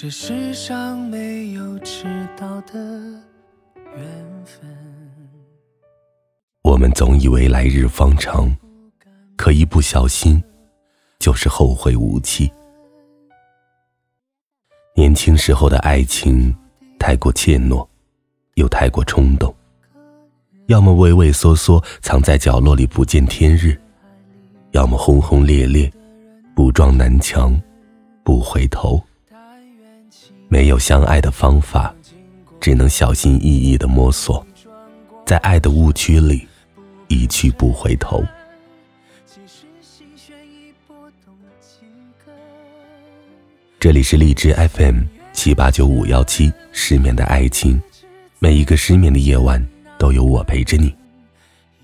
[0.00, 2.04] 这世上没有迟
[2.36, 2.78] 到的
[3.96, 4.64] 缘分。
[6.62, 8.56] 我们总以为来日方长，
[9.36, 10.40] 可一不小心，
[11.18, 12.48] 就是后会无期。
[14.94, 16.56] 年轻时候的爱情，
[16.96, 17.84] 太过怯懦，
[18.54, 19.52] 又太过冲动，
[20.68, 23.76] 要么畏畏缩缩藏在角落里不见天日，
[24.70, 25.92] 要么轰轰烈烈，
[26.54, 27.60] 不撞南墙
[28.22, 29.02] 不回头。
[30.50, 31.94] 没有相爱的方法，
[32.58, 34.44] 只能小心翼翼的摸索，
[35.26, 36.48] 在爱的误区里
[37.08, 38.24] 一去不回头。
[43.78, 45.02] 这里是荔枝 FM
[45.34, 47.78] 七八九五幺七失眠的爱情，
[48.38, 49.62] 每一个失眠的夜晚
[49.98, 50.94] 都有我陪着你。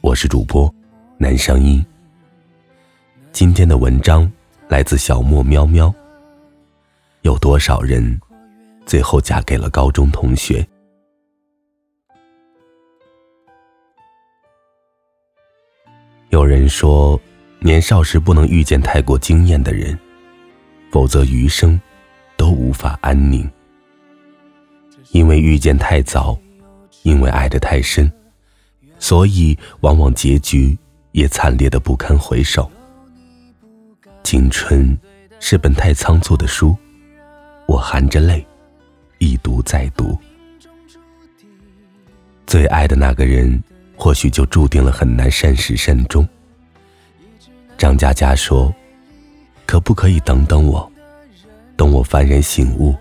[0.00, 0.72] 我是主播
[1.18, 1.84] 南声音。
[3.32, 4.30] 今天的文章
[4.68, 5.92] 来自小莫喵喵。
[7.22, 8.20] 有多少人？
[8.86, 10.66] 最后嫁给了高中同学。
[16.30, 17.20] 有人说，
[17.60, 19.98] 年少时不能遇见太过惊艳的人，
[20.90, 21.80] 否则余生
[22.36, 23.48] 都无法安宁。
[25.10, 26.38] 因为遇见太早，
[27.02, 28.10] 因为爱得太深，
[28.98, 30.76] 所以往往结局
[31.10, 32.70] 也惨烈的不堪回首。
[34.24, 34.98] 青春
[35.38, 36.74] 是本太仓促的书，
[37.66, 38.46] 我含着泪。
[39.22, 40.18] 一读再读，
[42.44, 43.62] 最爱的那个人，
[43.96, 46.28] 或许就注定了很难善始善终。
[47.78, 48.74] 张嘉佳说
[49.64, 50.90] ：“可不可以等等我？
[51.76, 52.96] 等我幡然醒悟，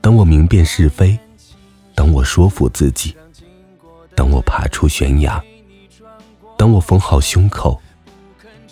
[0.00, 1.16] 等我明辨是非，
[1.94, 3.16] 等我说服自己，
[4.16, 5.40] 等我爬出悬崖，
[6.58, 7.80] 等我缝好胸口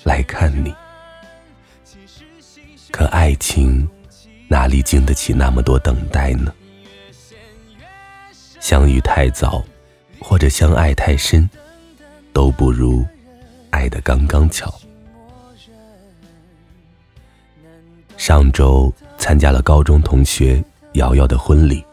[0.02, 0.74] 来看你。”
[2.90, 3.88] 可爱情
[4.48, 6.52] 哪里经得起那么多等待呢？
[8.62, 9.60] 相遇太早，
[10.20, 11.50] 或者相爱太深，
[12.32, 13.04] 都不如
[13.70, 14.72] 爱的刚刚巧。
[18.16, 20.62] 上周参加了高中同学
[20.92, 21.84] 瑶瑶的婚礼，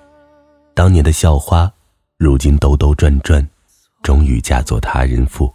[0.75, 1.74] 当年的校花，
[2.18, 3.46] 如今兜兜转转，
[4.03, 5.52] 终于嫁作他人妇。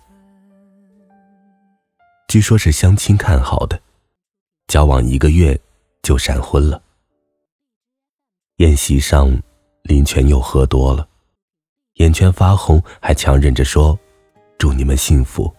[2.26, 3.80] 据说是相亲看好的，
[4.66, 5.56] 交往一个月
[6.02, 6.82] 就闪婚了。
[8.56, 9.32] 宴席上。
[9.84, 11.06] 林泉又喝多了，
[11.96, 13.98] 眼圈发红，还强忍着说
[14.56, 15.54] ：“祝你们幸福。”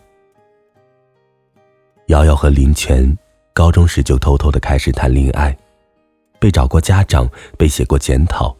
[2.07, 3.15] 瑶瑶和林泉
[3.53, 5.55] 高中时就偷偷的开始谈恋爱，
[6.39, 8.55] 被找过家长，被写过检讨，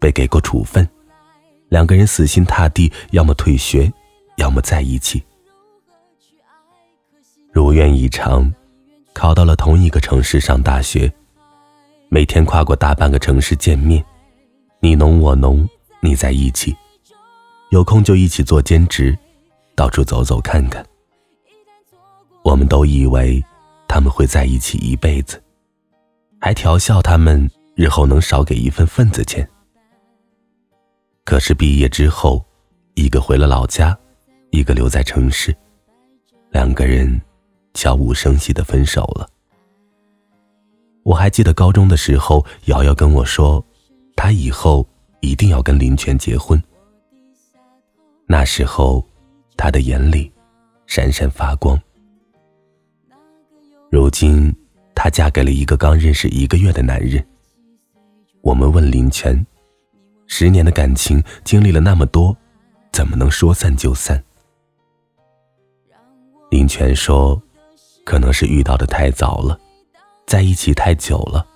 [0.00, 0.88] 被给过处分，
[1.68, 3.92] 两个人死心塌地，要么退学，
[4.38, 5.22] 要么在一起。
[7.52, 8.50] 如愿以偿，
[9.12, 11.12] 考到了同一个城市上大学，
[12.08, 14.02] 每天跨过大半个城市见面。
[14.86, 16.72] 你侬我侬，你在一起，
[17.70, 19.18] 有空就一起做兼职，
[19.74, 20.86] 到处走走看看。
[22.44, 23.44] 我们都以为
[23.88, 25.42] 他们会在一起一辈子，
[26.40, 29.44] 还调笑他们日后能少给一份份子钱。
[31.24, 32.46] 可是毕业之后，
[32.94, 33.98] 一个回了老家，
[34.52, 35.52] 一个留在城市，
[36.50, 37.20] 两个人
[37.74, 39.28] 悄无声息的分手了。
[41.02, 43.60] 我还记得高中的时候，瑶瑶跟我说。
[44.16, 44.84] 他以后
[45.20, 46.60] 一定要跟林泉结婚。
[48.26, 49.06] 那时候，
[49.56, 50.32] 他的眼里
[50.86, 51.80] 闪闪发光。
[53.88, 54.52] 如今，
[54.96, 57.24] 她嫁给了一个刚认识一个月的男人。
[58.40, 59.46] 我们问林泉：
[60.26, 62.36] 十年的感情经历了那么多，
[62.92, 64.20] 怎么能说散就散？
[66.50, 67.40] 林泉说
[68.04, 69.58] ：“可能是遇到的太早了，
[70.26, 71.46] 在一起太久了，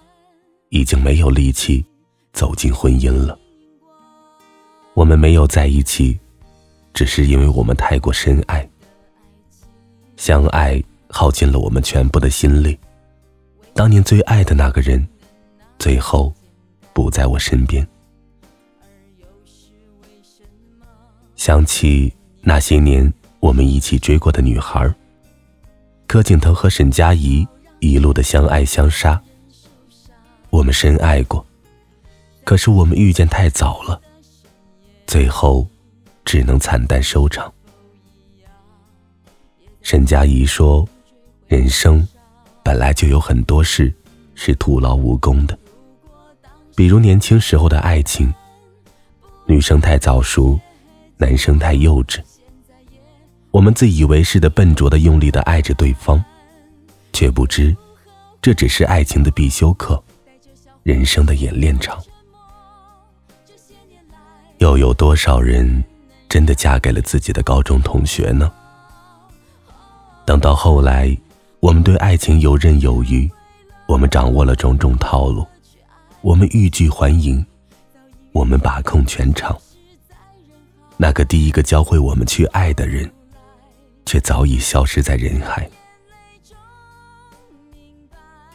[0.69, 1.85] 已经没有力气。”
[2.33, 3.39] 走进婚姻了，
[4.95, 6.19] 我们没有在一起，
[6.95, 8.69] 只是因为我们太过深爱。
[10.17, 12.79] 相爱耗尽了我们全部的心力，
[13.75, 15.07] 当年最爱的那个人，
[15.79, 16.33] 最后
[16.93, 17.87] 不在我身边。
[21.37, 22.13] 想起
[22.43, 24.95] 那些年我们一起追过的女孩，
[26.07, 27.47] 柯景腾和沈佳宜
[27.81, 29.21] 一路的相爱相杀，
[30.51, 31.45] 我们深爱过。
[32.45, 34.01] 可是我们遇见太早了，
[35.07, 35.67] 最后
[36.25, 37.53] 只能惨淡收场。
[39.83, 40.87] 沈佳宜说
[41.47, 42.07] ：“人生
[42.63, 43.93] 本来就有很多事
[44.35, 45.59] 是徒劳无功的，
[46.75, 48.33] 比如年轻时候的爱情，
[49.47, 50.59] 女生太早熟，
[51.17, 52.21] 男生太幼稚。
[53.51, 56.23] 我们自以为是的笨拙的用力的爱着对方，
[57.13, 57.77] 却不知
[58.43, 60.03] 这只是爱情的必修课。”
[60.83, 62.03] 人生的演练场。
[64.71, 65.83] 又有多少人
[66.29, 68.53] 真的嫁给了自己的高中同学呢？
[70.25, 71.17] 等到后来，
[71.59, 73.29] 我们对爱情游刃有余，
[73.89, 75.45] 我们掌握了种种套路，
[76.21, 77.45] 我们欲拒还迎，
[78.31, 79.59] 我们把控全场。
[80.97, 83.11] 那个第一个教会我们去爱的人，
[84.07, 85.69] 却早已消失在人海。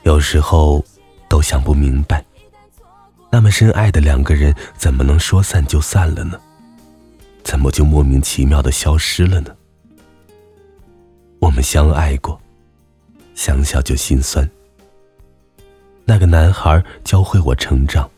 [0.03, 0.81] 有时候
[1.27, 2.23] 都想不明白，
[3.35, 6.39] 那么深爱的两个人，怎么能说散就散了呢？
[7.43, 9.53] 怎么就莫名其妙的消失了呢？
[11.39, 12.39] 我们相爱过，
[13.33, 14.49] 想想就心酸。
[16.05, 18.09] 那个男孩教会我成长，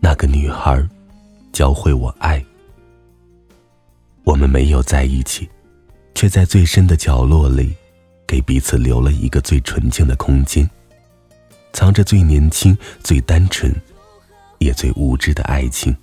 [0.00, 0.86] 那个女孩
[1.50, 2.44] 教会我爱。
[4.22, 5.48] 我们没有在一起，
[6.14, 7.74] 却在最深的角落里，
[8.26, 10.68] 给彼此留了一个最纯净的空间，
[11.72, 13.74] 藏着最年轻、最单纯，
[14.64, 15.94] 也最无知的爱情。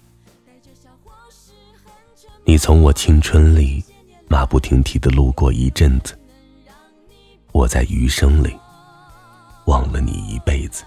[2.45, 3.83] 你从我青春里
[4.27, 6.17] 马不停蹄的路过一阵子，
[7.51, 8.55] 我在余生里
[9.65, 10.83] 忘了你一辈子。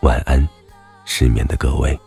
[0.00, 0.46] 晚安，
[1.06, 1.98] 失眠的各位。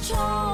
[0.00, 0.47] 冲